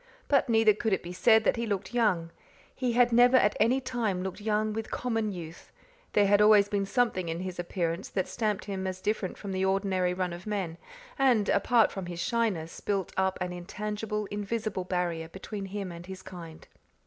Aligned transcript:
But 0.27 0.49
neither 0.49 0.73
could 0.73 0.93
it 0.93 1.03
be 1.03 1.13
said 1.13 1.43
that 1.43 1.57
he 1.57 1.67
looked 1.67 1.93
young; 1.93 2.31
he 2.75 2.93
had 2.93 3.11
never 3.11 3.37
at 3.37 3.55
any 3.59 3.79
time 3.79 4.23
looked 4.23 4.41
young 4.41 4.73
with 4.73 4.89
common 4.89 5.31
youth; 5.31 5.71
there 6.13 6.25
had 6.25 6.41
always 6.41 6.67
been 6.67 6.87
something 6.87 7.29
in 7.29 7.41
his 7.41 7.59
appearance 7.59 8.09
that 8.09 8.27
stamped 8.27 8.65
him 8.65 8.87
as 8.87 8.99
different 8.99 9.37
from 9.37 9.51
the 9.51 9.63
ordinary 9.63 10.15
run 10.15 10.33
of 10.33 10.47
men, 10.47 10.79
and, 11.19 11.49
apart 11.49 11.91
from 11.91 12.07
his 12.07 12.19
shyness, 12.19 12.79
built 12.79 13.13
up 13.15 13.37
an 13.41 13.53
intangible, 13.53 14.25
invisible 14.31 14.85
barrier 14.85 15.27
between 15.27 15.65
him 15.65 15.91
and 15.91 16.07
his 16.07 16.23
kind. 16.23 16.67